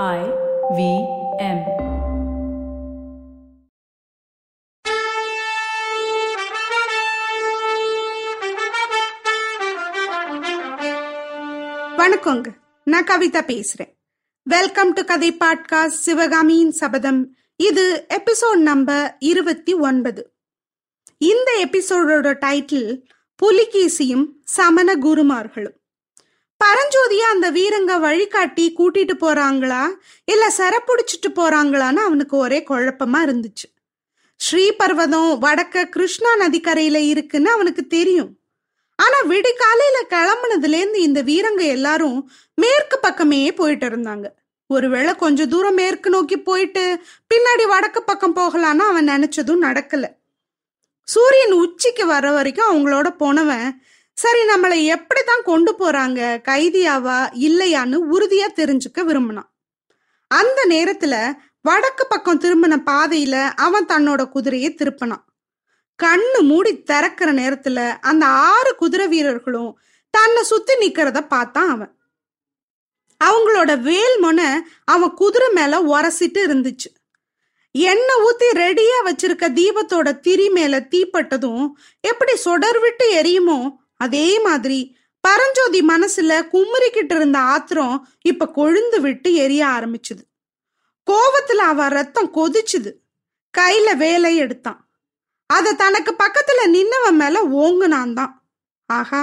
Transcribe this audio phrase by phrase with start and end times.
[0.00, 0.20] I
[0.76, 0.82] V
[1.38, 1.58] M.
[11.96, 12.52] வணக்கங்க.
[12.84, 13.92] நான் கவிதா பேசுறேன்.
[14.42, 20.34] வெல்கம் டு கதை பாட்காஸ்ட் சிவகாமியின் சபதம் இது எபிசோட் நம்பர் இருபத்தி ஒன்பது.
[21.18, 23.02] இந்த எபிசோடோட டைட்டில்
[23.42, 25.80] புலிகேசியும் சமண குருமார்களும்.
[26.62, 29.82] பரஞ்சோதியா அந்த வீரங்க வழிகாட்டி கூட்டிட்டு போறாங்களா?
[30.24, 33.66] இல்ல சரப்புடிச்சிட்டு போறாங்களான்னு அவனுக்கு ஒரே குழப்பமா இருந்துச்சு.
[34.40, 38.30] ஸ்ரீபர்வதம் வடக்க கிருஷ்ணா நதிக்கரையில இருக்குன்னு அவனுக்கு தெரியும்.
[38.96, 44.26] ஆனா விடிகாலையில கிளம்புனதுல இருந்து இந்த வீரங்க எல்லாரும் மேற்கு பக்கமே போயிட்டு இருந்தாங்க.
[44.66, 47.02] ஒருவேளை கொஞ்ச தூரம் மேற்கு நோக்கி போயிட்டு
[47.34, 50.04] பின்னாடி வடக்கு பக்கம் போகலான்னு அவன் நினைச்சதும் நடக்கல.
[51.08, 56.20] சூரியன் உச்சிக்கு வர வரைக்கும் அவங்களோட போனவன் சரி நம்மளை எப்படி தான் கொண்டு போறாங்க?
[56.48, 57.18] கைதியாவா?
[57.46, 59.54] இல்லையான்னு உறுதியா தெரிஞ்சுக்க விரும்பினான்.
[60.26, 65.24] அந்த நேரத்துல வடக்கு பக்கம் திரும்பின பாதையில அவன் தன்னோட குதிரையை திருப்பினான்.
[66.02, 69.78] கண்ணு மூடி திறக்கிற நேரத்துல அந்த ஆறு குதிரை வீரர்களும்
[70.10, 71.92] தன்னை சுத்தி நிக்கிறத பார்த்தான் அவன்.
[73.24, 74.48] அவங்களோட வேல் முனை
[74.84, 76.90] அவன் குதிரை மேல உரசிட்டு இருந்துச்சு.
[77.70, 81.68] எண்ணெய் ஊத்தி ரெடியா வச்சிருக்க தீபத்தோட திரி மேல தீப்பட்டதும்
[82.00, 89.66] எப்படி சொடர் விட்டு எரியுமோ அதே மாதிரி பரஞ்சோதி மனசுல குமுறிக்கிட்டு இருந்த ஆத்திரம் இப்ப கொழுந்து விட்டு எரிய
[89.66, 90.22] ஆரம்பிச்சுது.
[91.10, 92.90] கோவத்துல அவ ரத்தம் கொதிச்சுது.
[93.58, 94.80] கையில வேலை எடுத்தான்.
[95.46, 98.32] அத தனக்கு பக்கத்துல நின்னவன் மேல ஓங்குனான் தான்
[98.86, 99.22] ஆஹா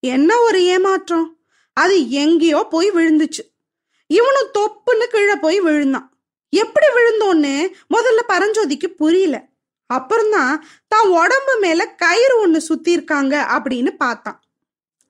[0.00, 1.28] என்ன ஒரு ஏமாற்றம்.
[1.72, 3.44] அது எங்கேயோ போய் விழுந்துச்சு.
[4.06, 6.08] இவனும் தொப்புன்னு கீழே போய் விழுந்தான்.
[6.50, 7.54] எப்படி விழுந்தோன்னு
[7.94, 9.36] முதல்ல பரஞ்சோதிக்கு புரியல.
[9.98, 10.54] அப்புறம்தான்
[10.92, 14.38] தான் உடம்பு மேல கயிறு ஒண்ணு சுத்தி இருக்காங்க அப்படின்னு பார்த்தான்.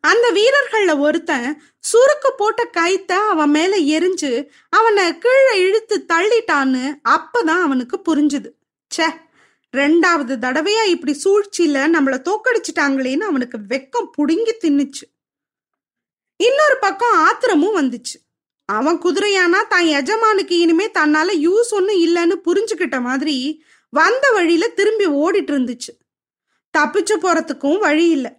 [0.04, 1.46] அந்த வீரர்கள்ல ஒருத்தன்
[1.90, 4.32] சுருக்கு போட்ட கைத்த அவன் மேல எரிஞ்சு
[4.78, 8.50] அவனை கீழே இழுத்து தள்ளிட்டான்னு அப்பதான் அவனுக்கு புரிஞ்சுது.
[8.90, 9.08] ச்சே
[9.74, 15.06] ரெண்டாவது தடவையா இப்படி சூழ்ச்சியில நம்மள தோக்கடிச்சிட்டாங்களேன்னு அவனுக்கு வெக்கம் புடுங்கி தின்னுச்சு.
[16.40, 18.16] இன்னொரு பக்கம் ஆத்திரமும் வந்துச்சு.
[18.68, 23.36] அவன் குதிரையானா தான் எஜமானுக்கு இனிமே தன்னால யூஸ் ஒன்னும் இல்லைன்னு புரிஞ்சுக்கிட்ட மாதிரி
[23.96, 25.92] வந்த வழியில திரும்பி ஓடிட்டு இருந்துச்சு
[26.74, 28.32] தப்பிச்சு போறதுக்கும் வழி இல்லை.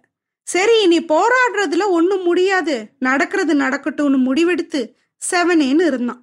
[0.46, 2.74] சரி இனி போராடுறதுல ஒன்றும் முடியாது.
[2.98, 4.80] நடக்கிறது நடக்கட்டும்னு முடிவெடுத்து
[5.22, 6.22] செவனேன்னு இருந்தான்.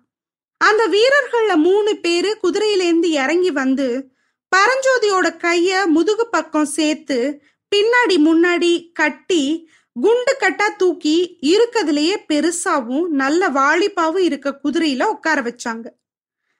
[0.61, 3.87] அந்த வீரர்கள்ல மூணு பேரு குதிரையிலேருந்து இறங்கி வந்து
[4.51, 7.17] பரஞ்சோதியோட கைய முதுகு பக்கம் சேர்த்து
[7.71, 9.43] பின்னாடி முன்னாடி கட்டி
[9.95, 11.15] குண்டு கட்டா தூக்கி
[11.51, 15.85] இருக்கதுலயே பெருசாவும் நல்ல வாலிப்பாவும் இருக்க குதிரையில உட்கார வச்சாங்க.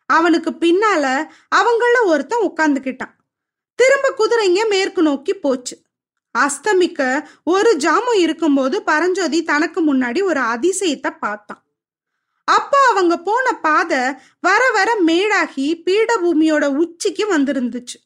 [0.05, 1.05] அவனுக்கு பின்னால
[1.55, 3.13] அவங்கள ஒருத்தன் உட்காந்துக்கிட்டான்
[3.79, 5.75] திரும்ப குதிரைங்க மேற்கு நோக்கி போச்சு.
[6.35, 11.61] அஸ்தமிக்க ஒரு ஜாமம் இருக்கும்போது பரஞ்சோதி தனக்கு முன்னாடி ஒரு அதிசயத்தை பார்த்தான்.
[12.47, 14.01] அப்போ அவங்க போன பாதை
[14.39, 17.97] வர வர மேடாகி பீடபூமியோட உச்சிக்கு வந்திருந்துச்சு.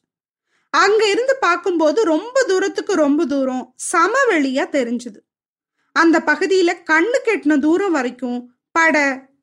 [0.70, 5.20] அங்க இருந்து பார்க்கும்போது ரொம்ப தூரத்துக்கு ரொம்ப தூரம் சமவெளியா தெரிஞ்சுது.
[5.92, 8.38] அந்த பகுதியில கண்ணு கெட்டின தூரம் வரைக்கும்
[8.70, 8.96] பட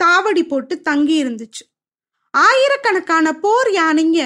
[0.04, 1.64] தாவடி போட்டு தங்கி இருந்துச்சு
[2.44, 4.22] ஆயிரக்கணக்கான போர் யானைங்க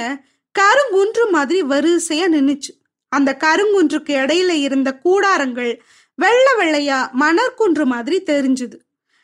[0.55, 2.71] கருங்குன்று மாதிரி வரிசையா நின்னுச்சு.
[3.11, 5.71] அந்த கருங்குன்றுக்கு இடையில இருந்த கூடாரங்கள்
[6.15, 8.77] வெள்ளை வெள்ளையா மணற்குன்று மாதிரி தெரிஞ்சுது.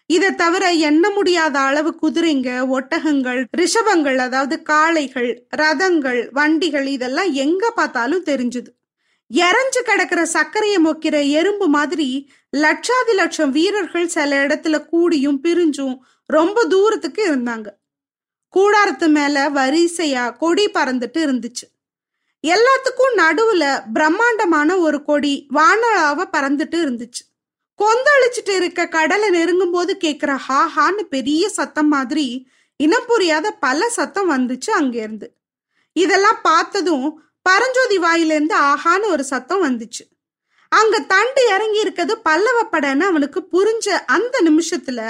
[0.10, 8.26] இதை தவிர எண்ண முடியாத அளவு குதிரைங்க ஒட்டகங்கள் ரிஷபங்கள் அதாவது காளைகள் ரதங்கள் வண்டிகள் இதெல்லாம் எங்க பார்த்தாலும்
[8.26, 8.70] தெரிஞ்சுது.
[9.32, 12.10] எரஞ்சு கிடக்கிற சர்க்கரையை மொக்கிற எறும்பு மாதிரி
[12.58, 15.96] லட்சாதி லட்சம் வீரர்கள் சில இடத்துல கூடியும் பிரிஞ்சும்
[16.30, 17.68] ரொம்ப தூரத்துக்கு இருந்தாங்க.
[18.56, 21.66] கூடாரத்து மேல வரிசையா கொடி பறந்துட்டு இருந்துச்சு.
[22.48, 27.24] எல்லாத்துக்கும் நடுவுல பிரம்மாண்டமான ஒரு கொடி வானளாவ பறந்துட்டு இருந்துச்சு.
[27.78, 34.70] கொந்தளிச்சுட்டு இருக்க கடலை நெருங்கும் போது கேக்குற ஹாஹான்னு பெரிய சத்தம் மாதிரி இனம் புரியாத பல சத்தம் வந்துச்சு
[34.70, 35.36] அங்கிருந்து.
[35.94, 40.15] இதெல்லாம் பார்த்ததும் பரஞ்சோதி வாயிலிருந்து ஆஹான்னு ஒரு சத்தம் வந்துச்சு.
[40.76, 45.02] அங்க தண்டு இறங்கி இருக்கிறது பல்லவ படன்னு அவனுக்கு புரிஞ்ச அந்த நிமிஷத்துல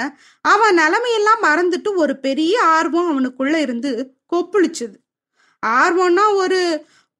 [0.44, 3.90] அவன் நிலைமையெல்லாம் மறந்துட்டு ஒரு பெரிய ஆர்வம் அவனுக்குள்ள இருந்து
[4.32, 4.96] கொப்புளிச்சுது.
[5.62, 6.60] ஆர்வம்னா ஒரு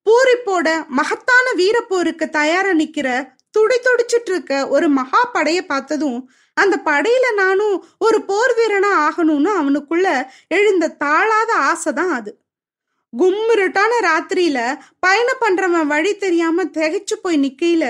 [0.06, 3.08] பூரிப்போட மகத்தான வீரப்போருக்கு தயாரா நிக்கிற
[3.50, 6.18] துடி துடிச்சிட்டு இருக்க ஒரு மகா படைய பார்த்ததும்
[6.56, 10.08] அந்த படையில நானும் ஒரு போர் வீரனா ஆகணும்னு அவனுக்குள்ள
[10.48, 12.32] எழுந்த தாழாத ஆசைதான் அது.
[13.12, 14.58] கும்மிருட்டான ராத்திரியில
[14.98, 17.84] பயணம் பண்றவன் வழி தெரியாம திகைச்சு போய் நிக்கையில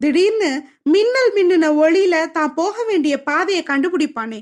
[0.00, 0.50] திடீர்னு
[0.92, 4.40] மின்னல் மின்னுன ஒளியில தான் போக வேண்டிய பாதையை கண்டுபிடிப்பானே.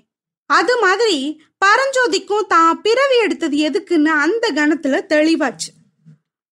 [0.50, 1.16] அது மாதிரி
[1.64, 5.70] பரஞ்சோதிக்கும் தான் பிறவி எடுத்தது எதுக்குன்னு அந்த கணத்துல தெளிவாச்சு.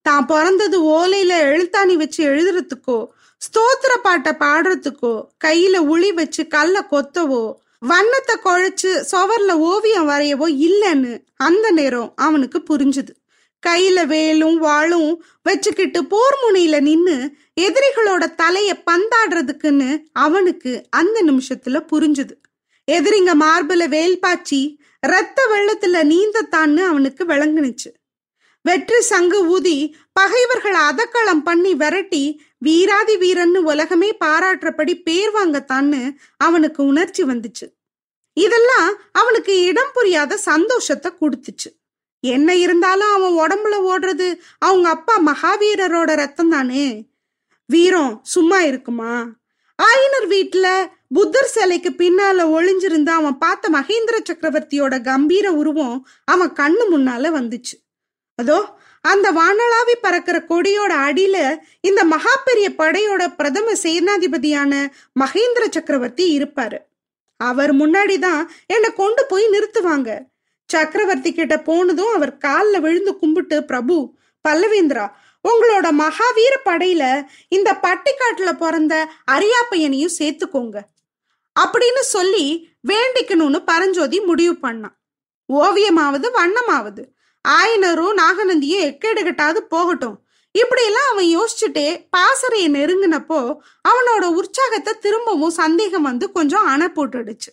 [0.07, 2.99] தான் பிறந்தது ஓலையில எழுத்தாணி வச்சு எழுதுறதுக்கோ
[3.43, 5.15] ஸ்தோத்திர பாட்டை பாடுறதுக்கோ
[5.45, 7.45] கையில உளி வச்சு கல்ல கொத்தவோ
[7.91, 11.13] வண்ணத்தை குழைச்சு சுவர்ல ஓவியம் வரையவோ இல்லைன்னு
[11.47, 13.13] அந்த நேரம் அவனுக்கு புரிஞ்சுது.
[13.67, 15.11] கையில வேலும் வாளும்
[15.43, 17.17] வச்சுக்கிட்டு போர் முனையில நின்னு
[17.61, 22.35] எதிரிகளோட தலைய பந்தாடுறதுக்குன்னு அவனுக்கு அந்த நிமிஷத்துல புரிஞ்சுது.
[22.89, 24.61] எதிரிங்க மார்பில வேல் பாய்ச்சி
[25.01, 27.91] ரத்த வெள்ளத்துல நீந்தத்தான்னு அவனுக்கு விளங்குனுச்சு.
[28.65, 32.23] வெற்றி சங்கு ஊதி பகைவர்களை அதக்களம் பண்ணி விரட்டி
[32.59, 36.01] வீராதி வீரன்னு உலகமே பாராட்டுறபடி பேர் வாங்கத்தான்னு
[36.37, 37.67] அவனுக்கு உணர்ச்சி வந்துச்சு.
[38.37, 41.71] இதெல்லாம் அவனுக்கு இடம் புரியாத சந்தோஷத்தை கொடுத்துச்சு.
[42.27, 44.29] என்ன இருந்தாலும் அவன் உடம்புல ஓடுறது
[44.59, 46.87] அவங்க அப்பா மகாவீரரோட ரத்தம் தானே
[47.67, 49.15] வீரம் சும்மா இருக்குமா?
[49.79, 50.67] ஆயினர் வீட்டுல
[51.15, 57.77] புத்தர் சிலைக்கு பின்னால ஒளிஞ்சிருந்த அவன் பார்த்த மகேந்திர சக்கரவர்த்தியோட கம்பீர உருவம் அவன் கண்ணு முன்னால வந்துச்சு.
[58.39, 58.59] அதோ
[59.05, 61.39] அந்த வானளாவி பறக்கிற கொடியோட அடியில
[61.81, 64.73] இந்த மகா பெரிய படையோட பிரதம சேனாதிபதியான
[65.21, 66.79] மகேந்திர சக்கரவர்த்தி இருப்பாரு.
[67.41, 70.11] அவர் முன்னாடிதான் என்னை கொண்டு போய் நிறுத்துவாங்க.
[70.69, 74.15] சக்கரவர்த்தி கிட்ட போனதும் அவர் காலில் விழுந்து கும்பிட்டு பிரபு
[74.49, 75.11] பல்லவேந்திரா
[75.49, 80.79] உங்களோட மகாவீர படையில இந்த பட்டிக்காட்டுல பிறந்த அரியாப்பையனையும் சேர்த்துக்கோங்க.
[81.61, 84.97] அப்படின்னு சொல்லி வேண்டிக்கணும்னு பரஞ்சோதி முடிவு பண்ணான்.
[85.53, 87.03] ஓவியமாவது வண்ணமாவது.
[87.49, 90.19] ஆயனரும் நாகநந்தியும் எக்கெடுகட்டாவது போகட்டும்.
[90.53, 93.57] இப்படியெல்லாம் அவன் யோசிச்சுட்டே பாசறையை நெருங்கினப்போ
[93.89, 97.51] அவனோட உற்சாகத்தை திரும்பவும் சந்தேகம் வந்து கொஞ்சம் அணை போட்டுடுச்சு.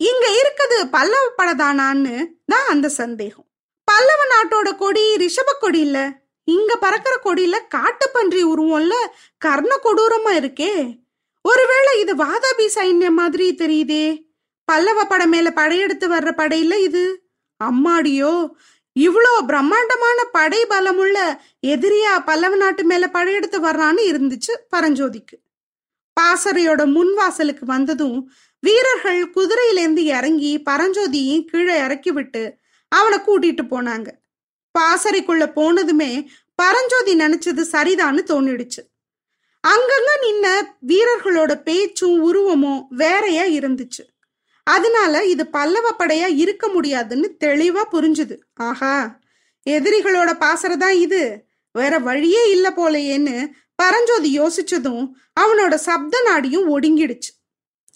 [0.00, 2.14] இங்க இருக்குது பல்லவ படதானான்னு
[2.46, 3.46] தான் அந்த சந்தேகம்.
[3.84, 5.98] பல்லவ நாட்டோட கொடி ரிஷப கொடி இல்ல
[6.44, 8.94] இங்க பறக்கிற கொடியில காட்டுப்பன்றி உருவம்ல.
[9.38, 10.72] கர்ண கொடூரமா இருக்கே.
[11.42, 14.06] ஒருவேளை இது வாதாபி சைன்யம் மாதிரி தெரியுதே.
[14.64, 17.04] பல்லவ படம் மேல படையெடுத்து வர்ற படையில இது?
[17.60, 18.32] அம்மாடியோ.
[18.96, 21.18] இவ்வளோ பிரம்மாண்டமான படை பலமுள்ள
[21.66, 25.36] எதிரியா பல்லவ நாட்டு மேல படையெடுத்து வர்றான்னு இருந்துச்சு பரஞ்சோதிக்கு.
[26.16, 32.58] பாசறையோட முன் வாசலுக்கு வந்ததும் வீரர்கள் குதிரையிலேருந்து இறங்கி பரஞ்சோதியும் கீழே இறக்கி விட்டு
[32.88, 34.08] அவனை கூட்டிட்டு போனாங்க.
[34.78, 38.82] பாசறைக்குள்ள போனதுமே பரஞ்சோதி நினைச்சது சரிதான்னு தோணிடுச்சு
[39.64, 40.46] அங்கங்க நின்ன
[40.86, 44.04] வீரர்களோட பேச்சும் உருவமும் வேறையா இருந்துச்சு.
[44.62, 48.36] அதனால இது பல்லவ படையா இருக்க முடியாதுன்னு தெளிவா புரிஞ்சுது.
[48.54, 49.20] ஆஹா
[49.66, 51.49] எதிரிகளோட பாசறதான் இது.
[51.72, 53.36] வேற வழியே இல்ல போலையேன்னு
[53.74, 55.04] பரஞ்சோதி யோசிச்சதும்
[55.40, 57.30] அவனோட சப்த நாடியும் ஒடுங்கிடுச்சு.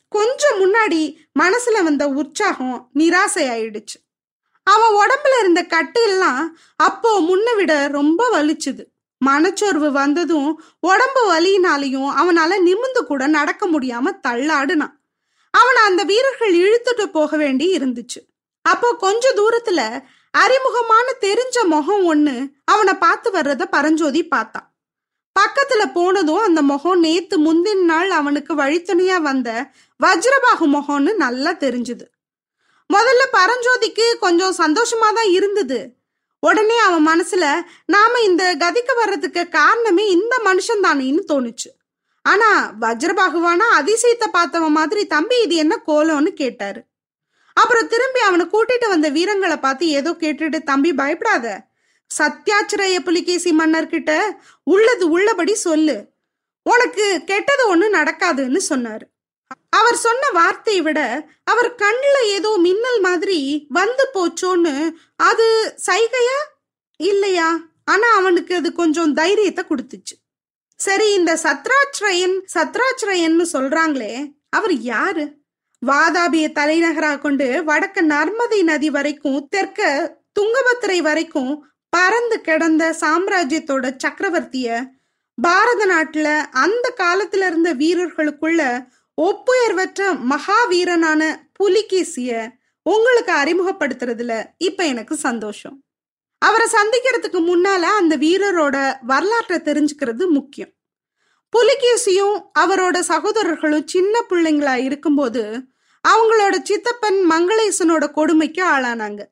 [0.08, 3.98] கொஞ்சம் முன்னாடி மனசுல வந்த உற்சாகம் நிராசை ஆயிடுச்சு
[4.66, 8.84] அவன் உடம்புல இருந்த கட்டு எல்லாம் அப்போ முன்ன விட ரொம்ப வலிச்சுது.
[9.18, 14.94] மனச்சோர்வு வந்ததும் உடம்பு வலியினாலையும் அவனால நிமிந்து கூட நடக்க முடியாம தள்ளாடுனான்.
[15.54, 18.20] அவனை அந்த வீரர்கள் இழுத்துட்டு போக வேண்டி இருந்துச்சு.
[18.62, 19.80] அப்போ கொஞ்ச தூரத்துல
[20.34, 24.68] அறிமுகமான தெரிஞ்ச முகம் ஒண்ணு அவனை பார்த்து வர்றத பரஞ்சோதி பார்த்தான்
[25.36, 29.48] பக்கத்துல போனதும் அந்த முகம் நேத்து முந்தின நாள் அவனுக்கு வழித்துணையா வந்த
[30.00, 32.04] வஜ்ரபாகு முகம்னு நல்லா தெரிஞ்சுது.
[32.90, 35.78] முதல்ல பரஞ்சோதிக்கு கொஞ்சம் சந்தோஷமா தான் இருந்தது.
[36.38, 37.44] உடனே அவன் மனசுல
[37.86, 41.70] நாம இந்த கதிக்கு வர்றதுக்கு காரணமே இந்த மனுஷன் தானேன்னு தோணுச்சு.
[42.24, 42.50] ஆனா
[42.80, 46.80] வஜ்ரபாகுவானா அதிசயத்தை பார்த்தவன் மாதிரி தம்பி இது என்ன கோலம்னு கேட்டாரு.
[47.54, 51.66] அப்புறம் திரும்பி அவனை கூட்டிட்டு வந்த வீரங்களை பார்த்து ஏதோ கேட்டுட்டு தம்பி பயப்படாத.
[52.10, 54.20] சத்யாச்சிரய புலிகேசி மன்னர்கிட்ட
[54.62, 56.12] உள்ளது உள்ளபடி சொல்லு.
[56.62, 59.02] உனக்கு கெட்டது ஒண்ணு நடக்காதுன்னு சொன்னாரு.
[59.68, 61.00] அவர் சொன்ன வார்த்தையை விட
[61.44, 65.46] அவர் கண்ணுல ஏதோ மின்னல் மாதிரி வந்து போச்சோன்னு அது
[65.86, 66.38] சைகையா?
[66.96, 67.48] இல்லையா?
[67.84, 70.14] ஆனா அவனுக்கு அது கொஞ்சம் தைரியத்தை கொடுத்துச்சு.
[70.76, 74.14] சரி இந்த சத்ராச்சிரயன் சத்ராச்சிரயன்னு சொல்றாங்களே
[74.48, 75.43] அவர் யாரு?
[75.86, 80.10] வாதாபிய தலைநகராக கொண்டு வடக்கு நர்மதை நதி வரைக்கும் தெற்க
[80.40, 84.90] துங்கபத்திரை வரைக்கும் பறந்து கிடந்த சாம்ராஜ்யத்தோட சக்கரவர்த்திய
[85.42, 88.86] பாரத நாட்டுல அந்த காலத்துல இருந்த வீரர்களுக்குள்ள
[89.22, 95.84] ஒப்புயர்வற்ற மகாவீரனான புலிகேசிய உங்களுக்கு அறிமுகப்படுத்துறதுல இப்ப எனக்கு சந்தோஷம்.
[96.38, 100.72] அவரை சந்திக்கிறதுக்கு முன்னால அந்த வீரரோட வரலாற்றை தெரிஞ்சுக்கிறது முக்கியம்.
[101.52, 105.42] புலிகேசியும் அவரோட சகோதரர்களும் சின்ன பிள்ளைங்களா இருக்கும்போது
[106.08, 109.22] அவங்களோட சித்தப்பன் மங்களேசனோட கொடுமைக்கு ஆளானாங்க.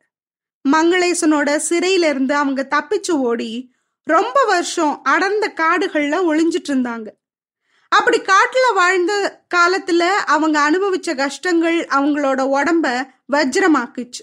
[0.69, 7.09] மங்களேசனோட சிறையில இருந்து அவங்க தப்பிச்சு ஓடி ரொம்ப வருஷம் அடர்ந்த காடுகள்ல ஒளிஞ்சிட்டு இருந்தாங்க.
[7.88, 9.12] அப்படி காட்டுல வாழ்ந்த
[9.55, 14.23] காலத்துல அவங்க அனுபவிச்ச கஷ்டங்கள் அவங்களோட உடம்ப வஜ்ரமாக்குச்சு.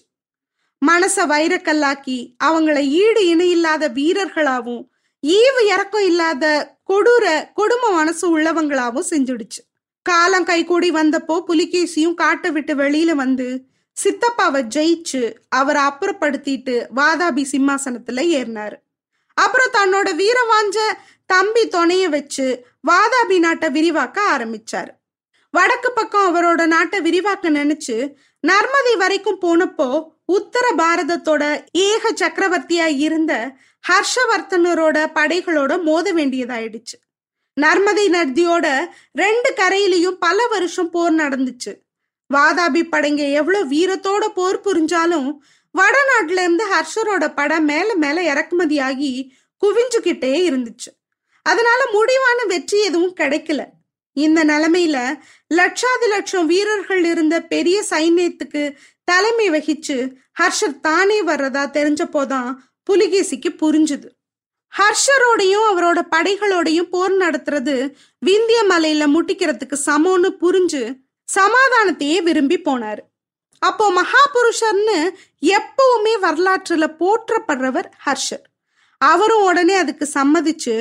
[0.88, 4.84] மனச வைரக்கல்லாக்கி அவங்கள ஈடு இணை இல்லாத வீரர்களாவும்
[5.28, 7.26] ஈவு இறக்கம் இல்லாத கொடூர
[7.56, 9.62] கொடும மனசு உள்ளவங்களாவும் செஞ்சுடுச்சு.
[10.10, 13.48] காலம் கைகூடி வந்தப்போ புலிகேசியும் காட்டை விட்டு வெளியில வந்து
[13.98, 18.78] சித்தப்பாவை ஜெயிச்சு அவரை அப்புறப்படுத்திட்டு வாதாபி சிம்மாசனத்துல ஏறினாரு.
[19.38, 20.78] அப்புறம் தன்னோட வீரவாஞ்ச
[21.26, 22.48] தம்பி துணைய வச்சு
[22.88, 24.92] வாதாபி நாட்டை விரிவாக்க ஆரம்பிச்சாரு.
[25.54, 27.98] வடக்கு பக்கம் அவரோட நாட்டை விரிவாக்க நினைச்சு
[28.44, 29.90] நர்மதி வரைக்கும் போனப்போ
[30.26, 31.44] உத்தர பாரதத்தோட
[31.84, 33.34] ஏக சக்கரவர்த்தியா இருந்த
[33.84, 36.98] ஹர்ஷவர்த்தனரோட படைகளோட மோத வேண்டியதாயிடுச்சு.
[37.62, 41.72] நர்மதை நதியோட ரெண்டு கரையிலையும் பல வருஷம் போர் நடந்துச்சு.
[42.34, 45.38] வாதாபி படைங்க எவ்வளவு வீரத்தோட போர் புரிஞ்சாலும்
[45.78, 49.30] வடநாட்டுல இருந்து ஹர்ஷரோட படம் மேல மேல இறக்குமதியாகி
[49.62, 50.92] குவிஞ்சுக்கிட்டே இருந்துச்சு.
[51.42, 53.66] அதனால முடிவான வெற்றி எதுவும் கிடைக்கல.
[54.14, 54.98] இந்த நிலைமையில
[55.54, 62.56] லட்சாதி லட்சம் வீரர்கள் இருந்த பெரிய சைன்யத்துக்கு தலைமை வகிச்சு ஹர்ஷர் தானே வர்றதா தெரிஞ்சப்போதான்
[62.92, 64.19] புலிகேசிக்கு புரிஞ்சுது.
[64.78, 67.76] ஹர்ஷரோடையும் அவரோட படைகளோடையும் போர் நடத்துறது
[68.26, 70.84] விந்திய மலையில முட்டிக்கிறதுக்கு சமம்னு புரிஞ்சு
[71.28, 73.02] சமாதானத்தையே விரும்பி போனார்.
[73.62, 75.00] அப்போ மகாபுருஷர்னு
[75.58, 78.46] எப்பவுமே வரலாற்றுல போற்றப்படுறவர் ஹர்ஷர்.
[78.98, 80.76] அவரும் உடனே அதுக்கு சம்மதிச்சு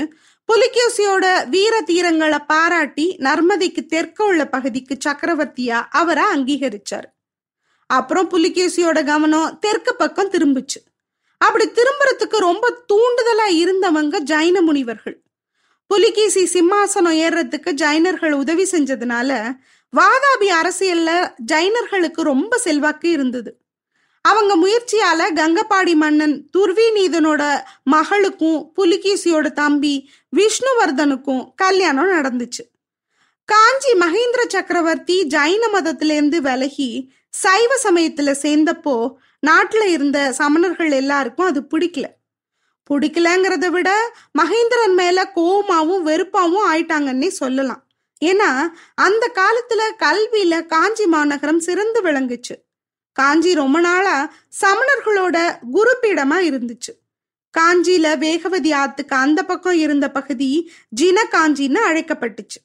[0.48, 7.08] புலிகேசியோட வீர தீரங்களை பாராட்டி நர்மதைக்கு தெற்க உள்ள பகுதிக்கு சக்கரவர்த்தியா அவரை அங்கீகரிச்சார்.
[7.86, 10.80] அப்புறம் புலிகேசியோட கவனம் தெற்கு பக்கம் திரும்பிச்சு.
[11.38, 15.16] அப்படி திரும்புறதுக்கு ரொம்ப தூண்டுதலா இருந்தவங்க ஜைன முனிவர்கள்.
[15.86, 19.58] புலிகேசி சிம்மாசனம் ஏறுறதுக்கு ஜைனர்கள் உதவி செஞ்சதுனால
[19.92, 21.10] வாதாபி அரசியல்ல
[21.52, 23.50] ஜைனர்களுக்கு ரொம்ப செல்வாக்கு இருந்தது.
[24.20, 27.42] அவங்க முயற்சியால கங்கப்பாடி மன்னன் துர்விநீதனோட
[27.82, 32.64] மகளுக்கும் புலிகேசியோட தம்பி விஷ்ணுவர்தனுக்கும் கல்யாணம் நடந்துச்சு.
[33.44, 38.96] காஞ்சி மகேந்திர சக்கரவர்த்தி ஜைன மதத்திலேருந்து விலகி சைவ சமயத்துல சேர்ந்தப்போ
[39.46, 42.04] நாட்டுல இருந்த சமணர்கள் எல்லாருக்கும் அது பிடிக்கல.
[42.90, 47.86] பிடிக்கலங்கிறத விட மகேந்திரன் மேல கோமாவும் வெறுப்பாவும் ஆயிட்டாங்கன்னே சொல்லலாம்.
[48.24, 52.54] ஏன்னா அந்த காலத்துல கல்வியில காஞ்சி மாநகரம் சிறந்து விளங்குச்சு.
[53.12, 56.92] காஞ்சி ரொம்ப நாளா சமணர்களோட குருப்பீடமா இருந்துச்சு.
[57.58, 62.58] காஞ்சியில வேகவதி ஆத்துக்கு அந்த பக்கம் இருந்த பகுதி ஜின காஞ்சின்னு அழைக்கப்பட்டுச்சு.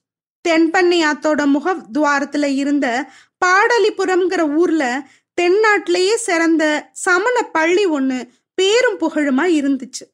[0.50, 3.06] தென்பண்ணை ஆத்தோட முக துவாரத்துல இருந்த
[3.46, 5.08] பாடலிபுரம்ங்கிற ஊர்ல
[5.42, 8.18] தென்னாட்டிலேயே சிறந்த சமண பள்ளி ஒண்ணு
[8.54, 10.06] பேரும் புகழுமா இருந்துச்சு.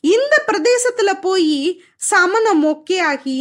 [0.00, 3.38] இந்த பிரதேசத்துல போய் சமண மொக்கையாகி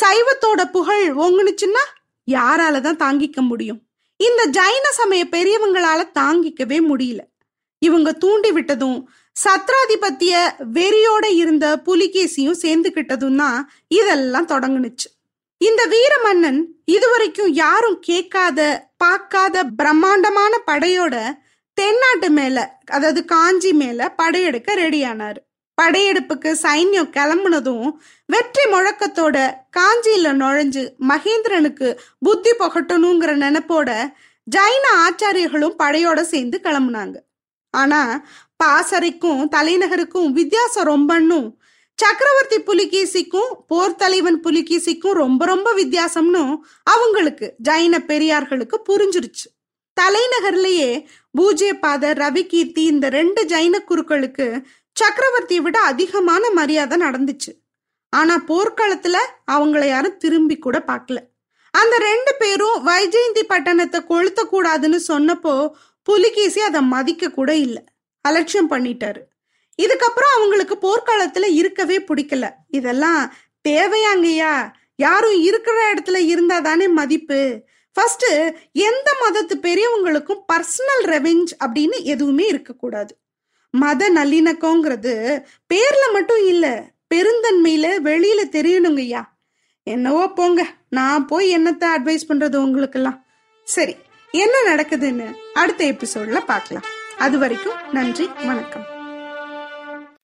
[0.00, 1.84] சைவத்தோட புகழ் ஓங்குனுச்சுன்னா
[2.28, 3.80] யாரால தான் தாங்கிக்க முடியும்.
[4.16, 7.22] இந்த ஜைன சமய பெரியவங்களால தாங்கிக்கவே முடியல.
[7.78, 8.98] இவங்க தூண்டி விட்டதும்
[9.36, 10.34] சத்ராதிபத்திய
[10.74, 15.08] வெறியோட இருந்த புலிகேசியும் சேர்ந்துகிட்டதும் தான் இதெல்லாம் தொடங்குனுச்சு.
[15.60, 18.60] இந்த வீர மன்னன் இதுவரைக்கும் யாரும் கேட்காத
[18.96, 21.14] பார்க்காத பிரம்மாண்டமான படையோட
[21.78, 25.40] தென்னாட்டு மேல அதாவது காஞ்சி மேல படையெடுக்க ரெடியானாரு.
[25.78, 27.86] படையெடுப்புக்கு சைன்யம் கிளம்புனதும்
[28.24, 29.36] வெற்றி முழக்கத்தோட
[29.78, 31.88] காஞ்சியில நுழைஞ்சு மகேந்திரனுக்கு
[32.18, 33.90] புத்தி புகட்டணுங்கிற நினைப்போட
[34.46, 37.16] ஜைன ஆச்சாரியர்களும் படையோட சேர்ந்து கிளம்புனாங்க.
[37.74, 38.02] ஆனா
[38.64, 41.48] பாசறைக்கும் தலைநகருக்கும் வித்தியாசம் ரொம்பன்னும்
[42.00, 46.42] சக்கரவர்த்தி புலிகேசிக்கும் போர் தலைவன் புலிகேசிக்கும் ரொம்ப ரொம்ப வித்தியாசம்னு
[46.82, 49.48] அவங்களுக்கு ஜைன பெரியார்களுக்கு புரிஞ்சிருச்சு.
[49.96, 50.90] தலைநகர்லயே
[51.30, 54.46] பூஜ்ய பாதர் ரவிகீர்த்தி இந்த ரெண்டு ஜைன குருக்களுக்கு
[54.96, 57.52] சக்கரவர்த்தியை விட அதிகமான மரியாதை நடந்துச்சு.
[58.12, 59.16] ஆனா போர்க்களத்துல
[59.52, 61.18] அவங்கள யாரும் திரும்பி கூட பார்க்கல.
[61.74, 65.54] அந்த ரெண்டு பேரும் வைஜெயந்தி பட்டணத்தை கொளுத்த கூடாதுன்னு சொன்னப்போ
[66.08, 67.84] புலிகேசி அதை மதிக்க கூட இல்லை.
[68.24, 69.20] அலட்சியம் பண்ணிட்டாரு.
[69.80, 72.50] இதுக்கப்புறம் அவங்களுக்கு போர்க்காலத்துல இருக்கவே பிடிக்கல.
[72.68, 73.34] இதெல்லாம்
[73.68, 74.72] தேவையாங்கய்யா?
[74.96, 77.62] யாரும் இருக்கிற இடத்துல இருந்தா தானே மதிப்பு.
[77.92, 78.24] ஃபர்ஸ்ட்
[78.72, 83.16] எந்த மதத்து பெரியவங்களுக்கும் பர்சனல் ரெவெஞ்ச் அப்படின்னு எதுவுமே இருக்கக்கூடாது.
[83.70, 85.42] மத நல்லிணக்கங்கிறது
[85.74, 89.22] பேர்ல மட்டும் இல்ல பெருந்தன்மையில வெளியில தெரியணுங்கய்யா.
[89.82, 93.26] என்னவோ போங்க நான் போய் என்னத்தை அட்வைஸ் பண்றது உங்களுக்கெல்லாம்.
[93.64, 93.96] சரி
[94.30, 96.84] என்ன நடக்குதுன்னு அடுத்த எபிசோட்ல பார்க்கலாம்.
[97.18, 98.99] அது வரைக்கும் நன்றி வணக்கம்.